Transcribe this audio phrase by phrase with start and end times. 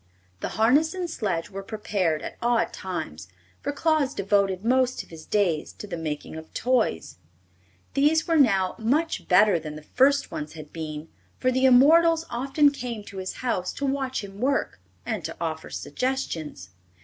[0.39, 3.27] The harness and sledge were prepared at odd times,
[3.61, 7.17] for Claus devoted most of his days to the making of toys.
[7.93, 12.71] These were now much better than the first ones had been, for the immortals often
[12.71, 16.71] came to his house to watch him work and to offer suggestions.